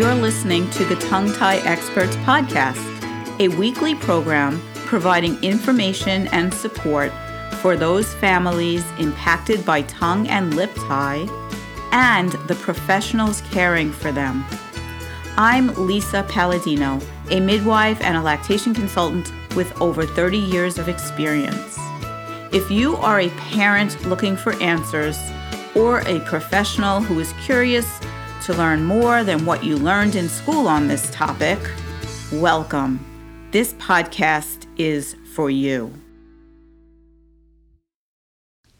[0.00, 2.80] You're listening to the Tongue Tie Experts Podcast,
[3.38, 7.12] a weekly program providing information and support
[7.56, 11.28] for those families impacted by tongue and lip tie
[11.92, 14.42] and the professionals caring for them.
[15.36, 16.98] I'm Lisa Palladino,
[17.30, 21.76] a midwife and a lactation consultant with over 30 years of experience.
[22.52, 25.18] If you are a parent looking for answers
[25.74, 28.00] or a professional who is curious
[28.42, 31.58] to learn more than what you learned in school on this topic,
[32.32, 33.04] welcome.
[33.50, 35.92] This podcast is for you.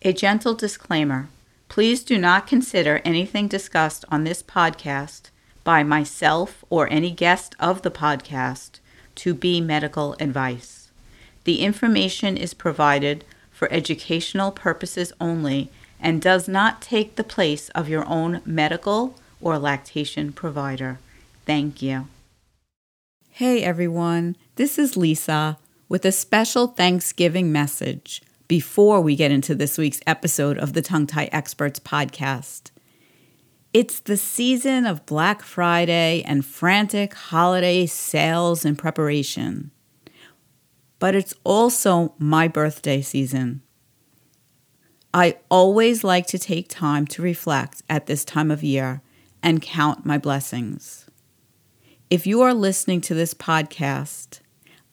[0.03, 1.29] A gentle disclaimer
[1.69, 5.31] please do not consider anything discussed on this podcast
[5.63, 8.81] by myself or any guest of the podcast
[9.15, 10.91] to be medical advice.
[11.45, 15.71] The information is provided for educational purposes only
[16.01, 20.99] and does not take the place of your own medical or lactation provider.
[21.47, 22.09] Thank you.
[23.31, 29.79] Hey everyone, this is Lisa with a special Thanksgiving message before we get into this
[29.79, 32.71] week's episode of the Tongue Tie Experts podcast.
[33.73, 39.71] It's the season of Black Friday and frantic holiday sales and preparation.
[40.99, 43.63] But it's also my birthday season.
[45.15, 49.01] I always like to take time to reflect at this time of year
[49.43, 51.07] and count my blessings.
[52.09, 54.41] If you are listening to this podcast,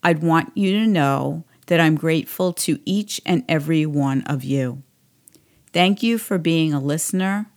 [0.04, 4.84] I'd want you to know that I'm grateful to each and every one of you.
[5.74, 7.48] Thank you for being a listener,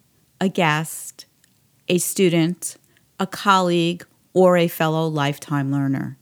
[0.41, 1.27] a guest,
[1.89, 2.77] a student,
[3.19, 6.19] a colleague, or a fellow lifetime learner.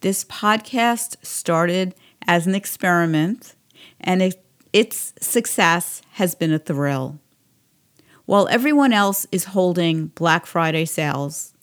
[0.00, 1.94] This podcast started
[2.26, 3.54] as an experiment,
[4.00, 7.18] and it, its success has been a thrill.
[8.28, 11.54] While everyone else is holding Black Friday sales,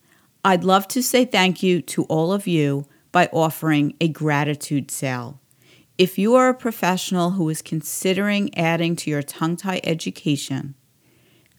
[0.44, 5.40] I'd love to say thank you to all of you by offering a gratitude sale.
[6.00, 10.74] If you are a professional who is considering adding to your tongue tie education,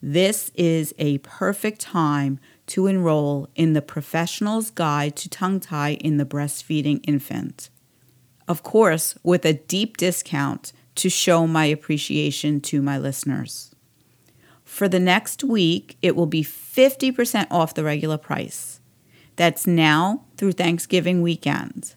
[0.01, 6.17] this is a perfect time to enroll in the Professional's Guide to Tongue Tie in
[6.17, 7.69] the Breastfeeding Infant.
[8.45, 13.71] Of course, with a deep discount to show my appreciation to my listeners.
[14.77, 18.79] For the next week, it will be 50% off the regular price.
[19.35, 21.95] That's now through Thanksgiving weekend.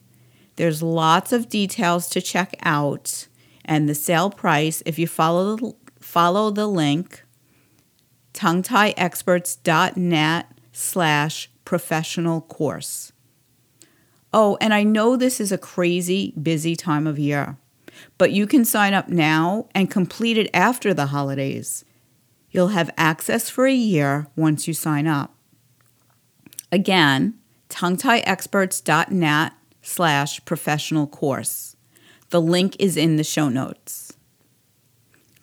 [0.56, 3.28] There's lots of details to check out,
[3.66, 7.22] and the sale price, if you follow, follow the link,
[8.32, 13.12] tonguetieexperts.net slash professional course.
[14.32, 17.58] Oh, and I know this is a crazy busy time of year,
[18.16, 21.84] but you can sign up now and complete it after the holidays.
[22.50, 25.34] You'll have access for a year once you sign up.
[26.72, 27.34] Again,
[27.68, 29.52] tonguetieexperts.net
[29.82, 31.76] slash professional course.
[32.30, 34.12] The link is in the show notes.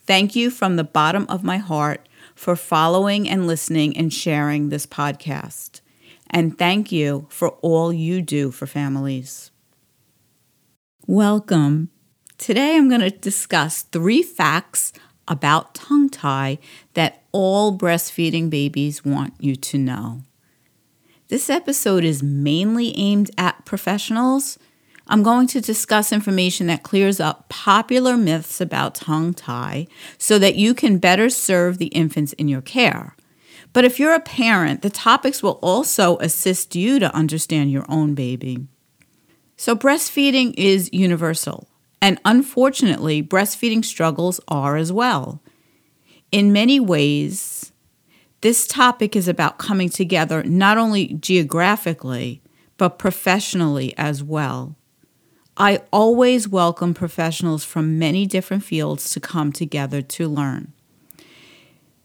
[0.06, 4.86] Thank you from the bottom of my heart for following and listening and sharing this
[4.86, 5.80] podcast.
[6.30, 9.50] And thank you for all you do for families.
[11.06, 11.90] Welcome.
[12.36, 14.92] Today I'm going to discuss three facts
[15.28, 16.58] about tongue tie
[16.94, 20.22] that all breastfeeding babies want you to know.
[21.28, 24.58] This episode is mainly aimed at professionals.
[25.06, 30.56] I'm going to discuss information that clears up popular myths about tongue tie so that
[30.56, 33.14] you can better serve the infants in your care.
[33.72, 38.14] But if you're a parent, the topics will also assist you to understand your own
[38.14, 38.66] baby.
[39.56, 41.68] So, breastfeeding is universal.
[42.00, 45.42] And unfortunately, breastfeeding struggles are as well.
[46.30, 47.72] In many ways,
[48.40, 52.40] this topic is about coming together not only geographically,
[52.76, 54.76] but professionally as well.
[55.56, 60.72] I always welcome professionals from many different fields to come together to learn.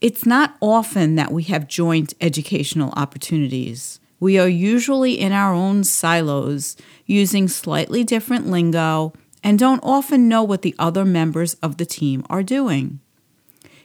[0.01, 3.99] It's not often that we have joint educational opportunities.
[4.19, 6.75] We are usually in our own silos,
[7.05, 9.13] using slightly different lingo
[9.43, 12.99] and don't often know what the other members of the team are doing.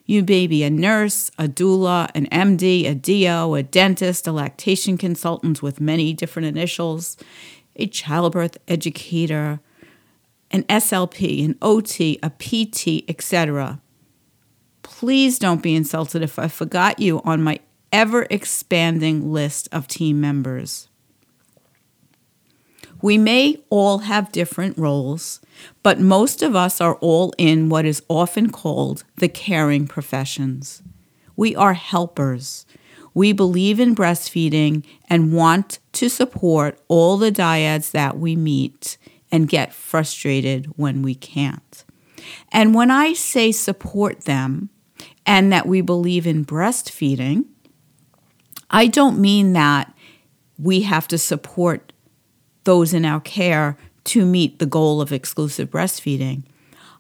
[0.07, 4.97] You may be a nurse, a doula, an MD, a DO, a dentist, a lactation
[4.97, 7.19] consultant with many different initials,
[7.77, 9.61] a childbirth educator,
[10.51, 13.83] an SLP, an OT, a PT, etc.
[14.83, 17.61] Please don't be insulted if I forgot you on my
[17.93, 20.88] ever expanding list of team members.
[23.01, 25.41] We may all have different roles,
[25.83, 30.83] but most of us are all in what is often called the caring professions.
[31.37, 32.67] We are helpers.
[33.15, 38.99] We believe in breastfeeding and want to support all the dyads that we meet
[39.31, 41.85] and get frustrated when we can't.
[42.51, 44.71] And when I say support them
[45.25, 47.45] and that we believe in breastfeeding,
[48.71, 49.95] I don't mean that
[50.59, 51.93] we have to support
[52.69, 56.43] those in our care to meet the goal of exclusive breastfeeding.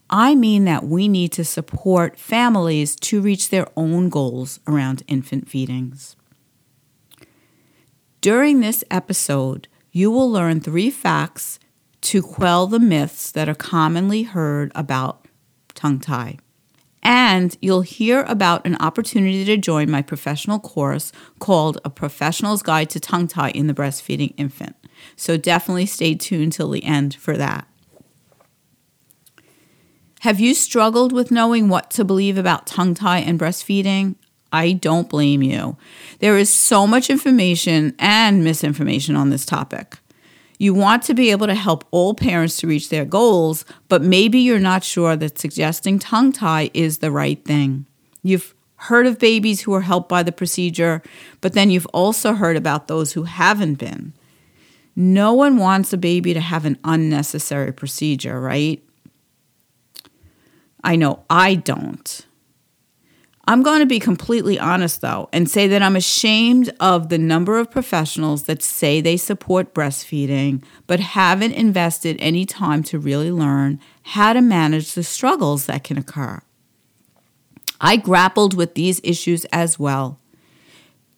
[0.08, 5.50] I mean that we need to support families to reach their own goals around infant
[5.50, 6.16] feedings.
[8.22, 11.58] During this episode, you will learn three facts
[12.00, 15.26] to quell the myths that are commonly heard about
[15.74, 16.38] tongue tie.
[17.02, 22.88] And you'll hear about an opportunity to join my professional course called A Professional's Guide
[22.88, 24.77] to Tongue Tie in the Breastfeeding Infant.
[25.16, 27.66] So definitely stay tuned till the end for that.
[30.20, 34.16] Have you struggled with knowing what to believe about tongue tie and breastfeeding?
[34.52, 35.76] I don't blame you.
[36.18, 39.98] There is so much information and misinformation on this topic.
[40.58, 44.40] You want to be able to help all parents to reach their goals, but maybe
[44.40, 47.86] you're not sure that suggesting tongue tie is the right thing.
[48.22, 51.02] You've heard of babies who are helped by the procedure,
[51.40, 54.14] but then you've also heard about those who haven't been.
[55.00, 58.82] No one wants a baby to have an unnecessary procedure, right?
[60.82, 62.26] I know I don't.
[63.46, 67.60] I'm going to be completely honest, though, and say that I'm ashamed of the number
[67.60, 73.78] of professionals that say they support breastfeeding, but haven't invested any time to really learn
[74.02, 76.42] how to manage the struggles that can occur.
[77.80, 80.18] I grappled with these issues as well.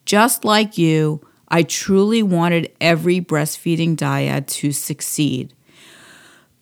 [0.05, 5.53] Just like you, I truly wanted every breastfeeding dyad to succeed.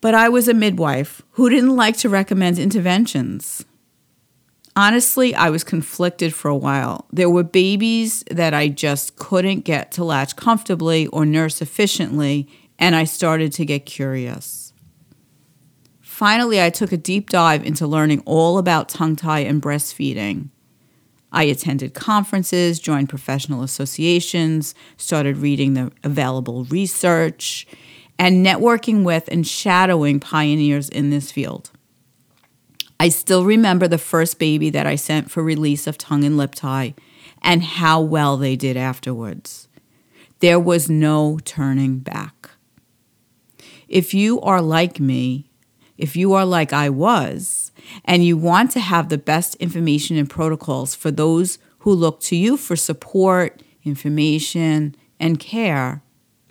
[0.01, 3.63] But I was a midwife who didn't like to recommend interventions.
[4.75, 7.05] Honestly, I was conflicted for a while.
[7.11, 12.47] There were babies that I just couldn't get to latch comfortably or nurse efficiently,
[12.79, 14.73] and I started to get curious.
[16.01, 20.49] Finally, I took a deep dive into learning all about tongue tie and breastfeeding.
[21.31, 27.67] I attended conferences, joined professional associations, started reading the available research,
[28.17, 31.71] and networking with and shadowing pioneers in this field.
[32.99, 36.53] I still remember the first baby that I sent for release of tongue and lip
[36.53, 36.95] tie
[37.41, 39.69] and how well they did afterwards.
[40.39, 42.49] There was no turning back.
[43.87, 45.48] If you are like me,
[45.99, 47.71] if you are like I was,
[48.05, 52.35] and you want to have the best information and protocols for those who look to
[52.35, 56.01] you for support, information, and care,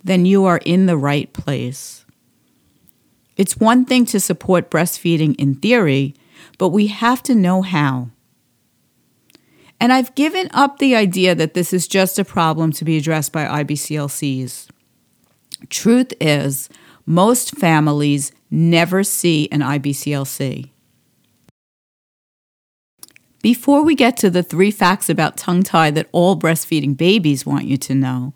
[0.03, 2.05] then you are in the right place.
[3.37, 6.13] It's one thing to support breastfeeding in theory,
[6.59, 8.09] but we have to know how.
[9.79, 13.31] And I've given up the idea that this is just a problem to be addressed
[13.31, 14.67] by IBCLCs.
[15.69, 16.69] Truth is,
[17.05, 20.71] most families never see an IBCLC.
[23.41, 27.65] Before we get to the three facts about tongue tie that all breastfeeding babies want
[27.65, 28.33] you to know,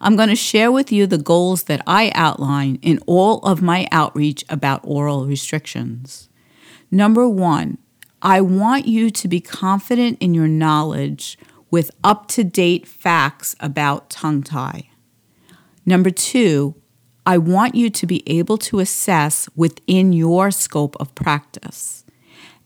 [0.00, 3.88] I'm going to share with you the goals that I outline in all of my
[3.90, 6.28] outreach about oral restrictions.
[6.90, 7.78] Number one,
[8.22, 11.38] I want you to be confident in your knowledge
[11.70, 14.90] with up to date facts about tongue tie.
[15.84, 16.74] Number two,
[17.26, 22.04] I want you to be able to assess within your scope of practice.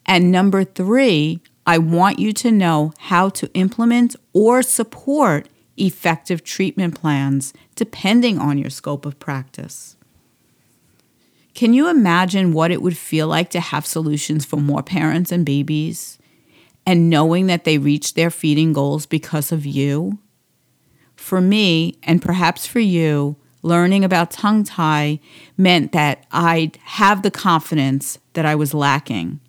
[0.04, 5.48] And number three, I want you to know how to implement or support
[5.78, 9.96] effective treatment plans depending on your scope of practice.
[11.54, 15.44] Can you imagine what it would feel like to have solutions for more parents and
[15.44, 16.18] babies
[16.84, 20.18] and knowing that they reached their feeding goals because of you?
[21.16, 25.20] For me, and perhaps for you, learning about tongue tie
[25.56, 29.40] meant that I'd have the confidence that I was lacking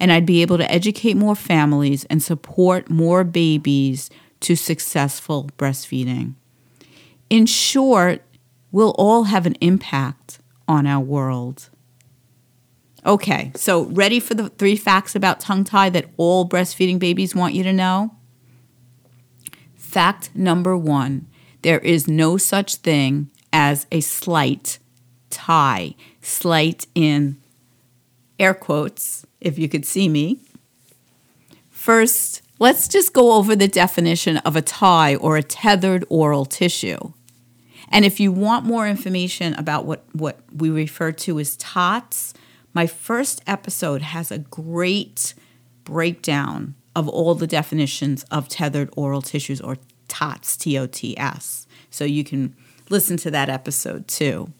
[0.00, 4.10] and I'd be able to educate more families and support more babies
[4.40, 6.34] to successful breastfeeding.
[7.28, 8.22] In short,
[8.72, 11.68] we'll all have an impact on our world.
[13.04, 17.54] Okay, so ready for the three facts about tongue tie that all breastfeeding babies want
[17.54, 18.16] you to know?
[19.74, 21.26] Fact number one
[21.62, 24.78] there is no such thing as a slight
[25.30, 25.94] tie.
[26.22, 27.36] Slight in
[28.38, 30.38] air quotes, if you could see me.
[31.68, 37.12] First, let's just go over the definition of a tie or a tethered oral tissue.
[37.88, 42.34] And if you want more information about what, what we refer to as TOTS,
[42.72, 45.34] my first episode has a great
[45.84, 49.76] breakdown of all the definitions of tethered oral tissues or
[50.06, 51.66] TOTS, T O T S.
[51.90, 52.54] So you can
[52.90, 54.52] listen to that episode too.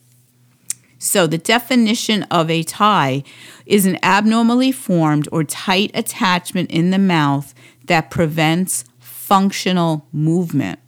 [1.03, 3.23] So, the definition of a tie
[3.65, 7.55] is an abnormally formed or tight attachment in the mouth
[7.87, 10.79] that prevents functional movement.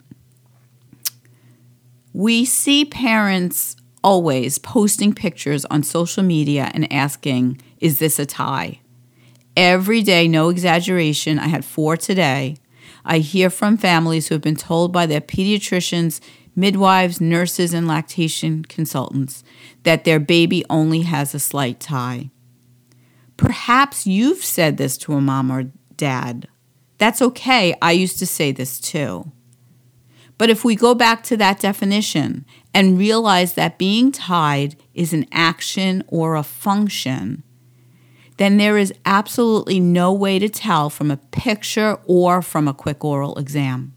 [2.13, 8.81] We see parents always posting pictures on social media and asking, Is this a tie?
[9.57, 12.57] Every day, no exaggeration, I had four today.
[13.05, 16.19] I hear from families who have been told by their pediatricians
[16.55, 19.43] midwives, nurses, and lactation consultants
[19.83, 22.29] that their baby only has a slight tie.
[23.37, 26.47] Perhaps you've said this to a mom or dad.
[26.97, 27.75] That's okay.
[27.81, 29.31] I used to say this too.
[30.37, 35.25] But if we go back to that definition and realize that being tied is an
[35.31, 37.43] action or a function,
[38.37, 43.03] then there is absolutely no way to tell from a picture or from a quick
[43.03, 43.93] oral exam.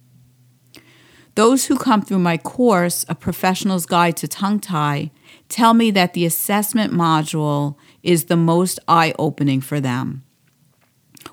[1.36, 5.10] Those who come through my course, A Professional's Guide to Tongue Tie,
[5.50, 10.24] tell me that the assessment module is the most eye opening for them.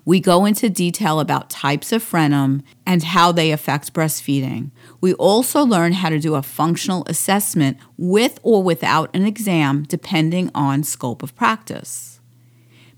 [0.03, 4.71] We go into detail about types of frenum and how they affect breastfeeding.
[4.99, 10.51] We also learn how to do a functional assessment with or without an exam, depending
[10.53, 12.19] on scope of practice.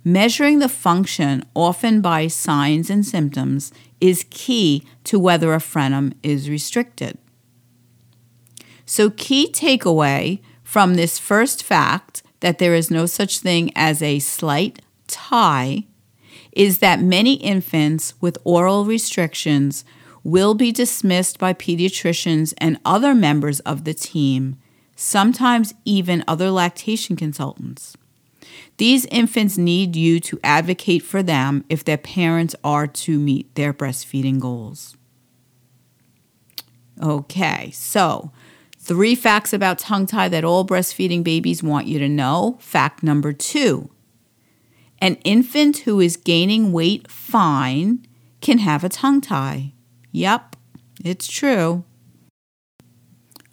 [0.08, 6.48] Measuring the function, often by signs and symptoms, is key to whether a frenum is
[6.48, 7.18] restricted.
[8.86, 14.20] So, key takeaway from this first fact that there is no such thing as a
[14.20, 15.86] slight tie
[16.52, 19.84] is that many infants with oral restrictions
[20.24, 24.58] will be dismissed by pediatricians and other members of the team,
[24.96, 27.98] sometimes even other lactation consultants.
[28.78, 33.74] These infants need you to advocate for them if their parents are to meet their
[33.74, 34.98] breastfeeding goals.
[37.02, 38.32] Okay, so
[38.78, 42.58] three facts about tongue tie that all breastfeeding babies want you to know.
[42.60, 43.90] Fact number two
[45.00, 48.08] an infant who is gaining weight fine
[48.40, 49.74] can have a tongue tie.
[50.12, 50.56] Yep,
[51.04, 51.84] it's true.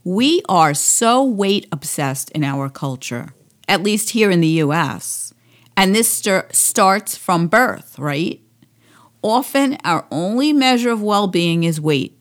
[0.04, 3.34] We are so weight obsessed in our culture
[3.68, 5.32] at least here in the US.
[5.76, 8.40] And this st- starts from birth, right?
[9.22, 12.20] Often, our only measure of well being is weight.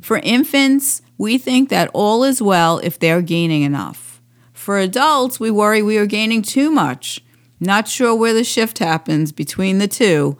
[0.00, 4.20] For infants, we think that all is well if they're gaining enough.
[4.52, 7.20] For adults, we worry we are gaining too much.
[7.58, 10.36] Not sure where the shift happens between the two,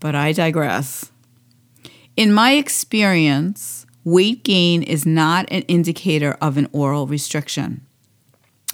[0.00, 1.12] but I digress.
[2.16, 7.86] In my experience, weight gain is not an indicator of an oral restriction.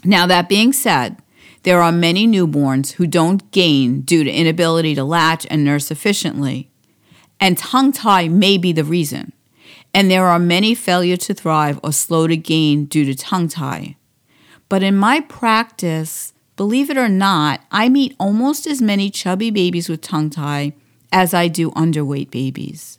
[0.05, 1.17] Now, that being said,
[1.65, 6.71] there are many newborns who don't gain due to inability to latch and nurse efficiently,
[7.41, 9.33] and tongue tie may be the reason.
[9.95, 13.97] And there are many failure to thrive or slow to gain due to tongue tie.
[14.69, 19.89] But in my practice, believe it or not, I meet almost as many chubby babies
[19.89, 20.75] with tongue tie
[21.11, 22.99] as I do underweight babies.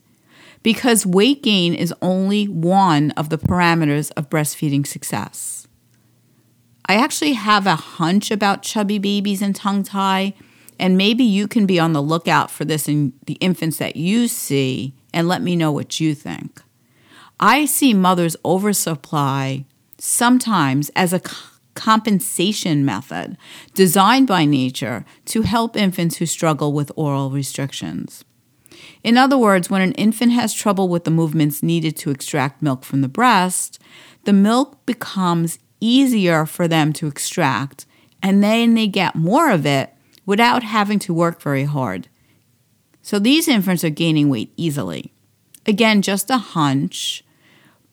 [0.64, 5.59] Because weight gain is only one of the parameters of breastfeeding success.
[6.90, 10.34] I actually have a hunch about chubby babies and tongue tie,
[10.80, 14.28] and maybe you can be on the lookout for this in the infants that you
[14.28, 16.64] see and let me know what you think.
[17.40, 19.66] I see mothers oversupply
[20.00, 21.22] sometimes as a
[21.76, 23.38] compensation method
[23.76, 28.26] designed by nature to help infants who struggle with oral restrictions.
[29.04, 32.84] In other words, when an infant has trouble with the movements needed to extract milk
[32.84, 33.78] from the breast,
[34.24, 37.86] the milk becomes easier for them to extract,
[38.22, 39.94] and then they get more of it
[40.26, 42.08] without having to work very hard.
[43.02, 45.14] So these infants are gaining weight easily.
[45.66, 47.24] Again, just a hunch,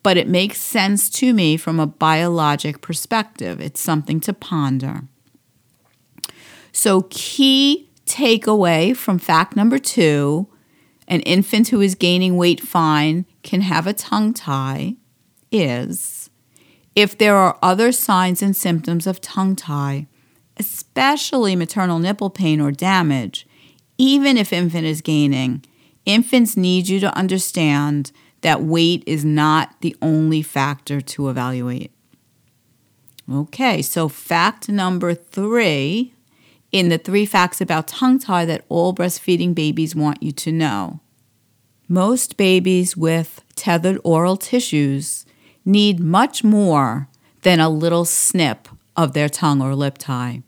[0.03, 3.61] but it makes sense to me from a biologic perspective.
[3.61, 5.03] It's something to ponder.
[6.73, 10.47] So, key takeaway from fact number two
[11.09, 14.97] an infant who is gaining weight fine can have a tongue tie
[15.51, 16.26] is
[16.97, 20.07] if there are other signs and symptoms of tongue tie,
[20.57, 23.47] especially maternal nipple pain or damage,
[23.99, 25.63] even if infant is gaining,
[26.07, 28.11] infants need you to understand
[28.41, 31.93] that weight is not the only factor to evaluate.
[33.31, 36.15] Okay, so fact number three
[36.73, 41.01] in the three facts about tongue tie that all breastfeeding babies want you to know.
[41.89, 45.26] Most babies with tethered oral tissues
[45.67, 47.09] need much more
[47.43, 50.43] than a little snip of their tongue or lip tie.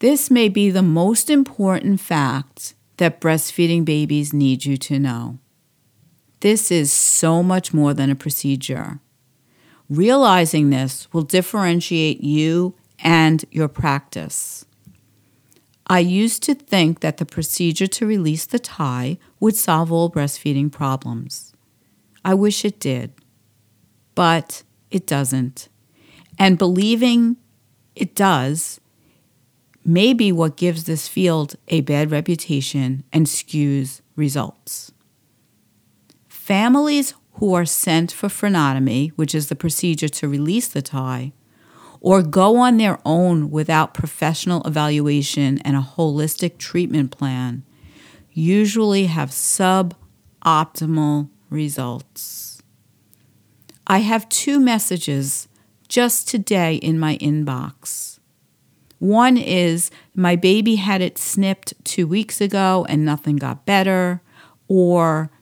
[0.00, 5.38] This may be the most important fact that breastfeeding babies need you to know.
[6.40, 9.00] This is so much more than a procedure.
[9.90, 14.64] Realizing this will differentiate you and your practice.
[15.86, 20.70] I used to think that the procedure to release the tie would solve all breastfeeding
[20.70, 21.52] problems.
[22.24, 23.12] I wish it did,
[24.20, 25.70] but it doesn't.
[26.38, 27.38] And believing
[27.96, 28.78] it does
[29.82, 34.92] may be what gives this field a bad reputation and skews results.
[36.28, 41.32] Families who are sent for frenotomy, which is the procedure to release the tie,
[42.02, 47.62] or go on their own without professional evaluation and a holistic treatment plan
[48.34, 52.49] usually have suboptimal results.
[53.90, 55.48] I have two messages
[55.88, 58.20] just today in my inbox.
[59.00, 64.22] One is my baby had it snipped two weeks ago and nothing got better,
[64.68, 65.32] or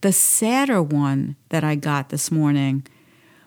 [0.00, 2.86] the sadder one that I got this morning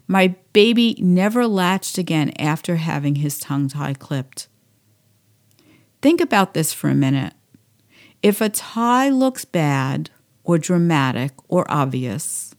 [0.07, 4.47] my baby never latched again after having his tongue tie clipped.
[6.03, 7.33] Think about this for a minute.
[8.21, 10.11] If a tie looks bad
[10.43, 12.50] or dramatic or obvious,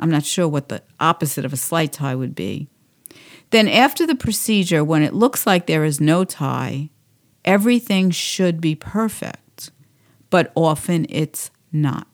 [0.00, 2.68] I'm not sure what the opposite of a slight tie would be,
[3.50, 6.90] then after the procedure, when it looks like there is no tie,
[7.44, 9.70] everything should be perfect,
[10.30, 12.06] but often it's not.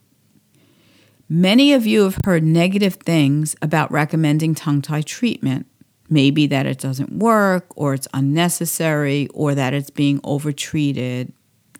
[1.29, 5.67] Many of you have heard negative things about recommending tongue tie treatment.
[6.09, 11.33] Maybe that it doesn't work, or it's unnecessary, or that it's being overtreated,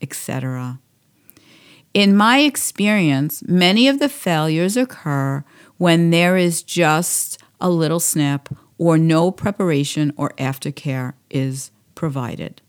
[0.03, 0.81] etc.
[1.95, 5.45] In my experience, many of the failures occur
[5.79, 12.61] when there is just a little snip or no preparation or aftercare is provided.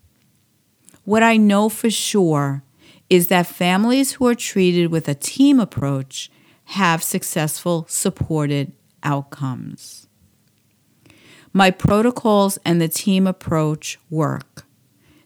[1.03, 2.63] What I know for sure
[3.09, 6.29] is that families who are treated with a team approach
[6.65, 8.73] have successful supported
[9.03, 10.07] outcomes.
[11.53, 14.65] My protocols and the team approach work.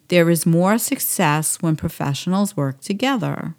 [0.10, 3.56] There is more success when professionals work together.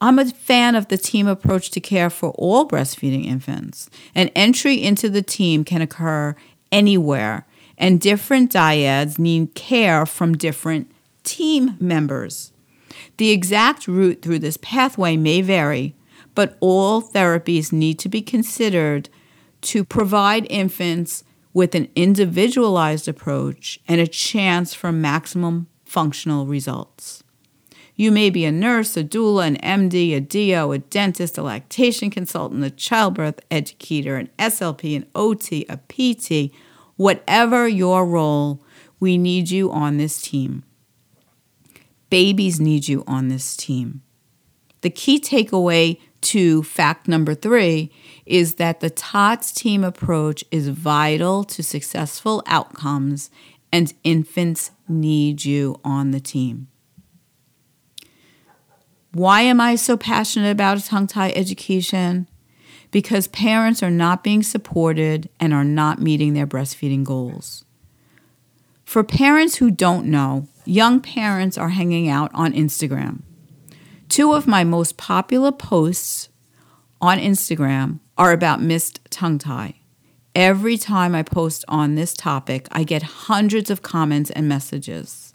[0.00, 3.88] I'm a fan of the team approach to care for all breastfeeding infants.
[4.14, 6.36] An entry into the team can occur
[6.70, 7.46] anywhere,
[7.78, 10.90] and different dyads need care from different
[11.22, 12.52] team members.
[13.16, 15.94] The exact route through this pathway may vary,
[16.34, 19.08] but all therapies need to be considered
[19.62, 27.23] to provide infants with an individualized approach and a chance for maximum functional results.
[27.96, 29.56] You may be a nurse, a doula, an
[29.88, 35.64] MD, a DO, a dentist, a lactation consultant, a childbirth educator, an SLP, an OT,
[35.68, 36.52] a PT,
[36.96, 38.60] whatever your role,
[38.98, 40.64] we need you on this team.
[42.10, 44.02] Babies need you on this team.
[44.80, 47.92] The key takeaway to fact number three
[48.26, 53.30] is that the TOTS team approach is vital to successful outcomes,
[53.72, 56.68] and infants need you on the team.
[59.14, 62.28] Why am I so passionate about tongue tie education?
[62.90, 67.64] Because parents are not being supported and are not meeting their breastfeeding goals.
[68.84, 73.20] For parents who don't know, young parents are hanging out on Instagram.
[74.08, 76.28] Two of my most popular posts
[77.00, 79.74] on Instagram are about missed tongue tie.
[80.34, 85.33] Every time I post on this topic, I get hundreds of comments and messages.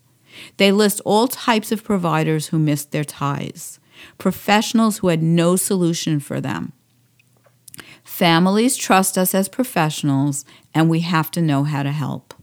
[0.58, 3.80] They list all types of providers who missed their ties,
[4.18, 6.74] professionals who had no solution for them.
[8.04, 12.34] Families trust us as professionals, and we have to know how to help.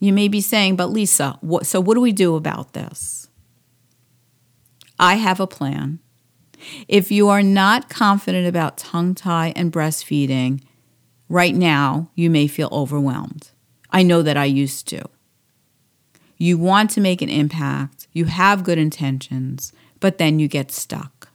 [0.00, 3.28] You may be saying, but Lisa, what, so what do we do about this?
[4.98, 5.98] I have a plan.
[6.88, 10.62] If you are not confident about tongue tie and breastfeeding,
[11.28, 13.50] right now you may feel overwhelmed.
[13.90, 15.04] I know that I used to.
[16.44, 21.30] You want to make an impact, you have good intentions, but then you get stuck.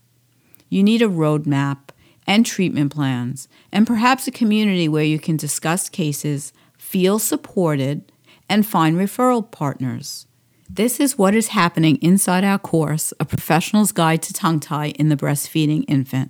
[0.70, 1.90] You need a roadmap
[2.28, 8.12] and treatment plans, and perhaps a community where you can discuss cases, feel supported,
[8.48, 10.28] and find referral partners.
[10.70, 15.10] This is what is happening inside our course, A Professional's Guide to Tongue Tie in
[15.10, 16.30] the Breastfeeding Infant.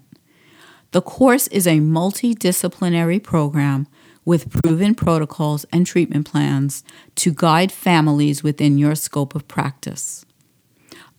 [0.91, 3.87] The course is a multidisciplinary program
[4.29, 6.83] with proven protocols and treatment plans
[7.15, 10.23] to guide families within your scope of practice.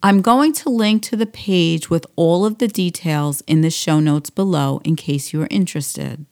[0.01, 3.99] I'm going to link to the page with all of the details in the show
[3.99, 6.25] notes below in case you are interested.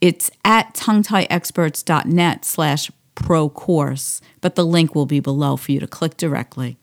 [0.00, 5.86] It's at tonguetieexperts.net slash pro course, but the link will be below for you to
[5.86, 6.78] click directly.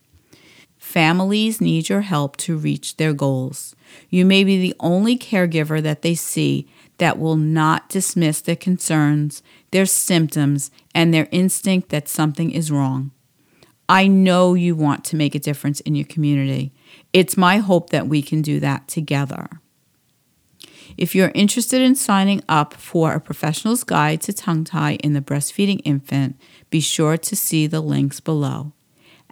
[0.96, 3.76] Families need your help to reach their goals.
[4.10, 9.44] You may be the only caregiver that they see that will not dismiss their concerns,
[9.72, 13.12] their symptoms, and their instinct that something is wrong.
[13.90, 16.72] I know you want to make a difference in your community.
[17.12, 19.50] It's my hope that we can do that together.
[20.96, 25.20] If you're interested in signing up for a professional's guide to tongue tie in the
[25.20, 28.72] breastfeeding infant, be sure to see the links below.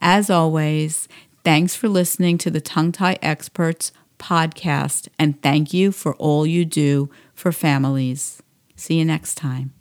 [0.06, 1.08] As always,
[1.44, 6.66] thanks for listening to the Tongue Tie Experts podcast, and thank you for all you
[6.66, 8.42] do for families.
[8.76, 9.74] See you next time.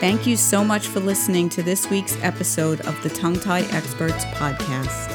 [0.00, 4.24] Thank you so much for listening to this week's episode of the Tongue Tie Experts
[4.26, 5.08] podcast.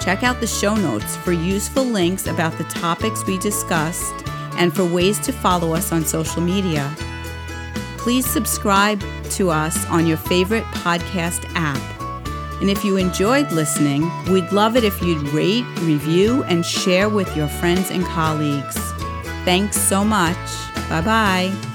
[0.00, 4.14] Check out the show notes for useful links about the topics we discussed
[4.56, 6.94] and for ways to follow us on social media.
[8.04, 11.80] Please subscribe to us on your favorite podcast app.
[12.60, 17.34] And if you enjoyed listening, we'd love it if you'd rate, review, and share with
[17.34, 18.76] your friends and colleagues.
[19.46, 20.36] Thanks so much.
[20.90, 21.73] Bye bye.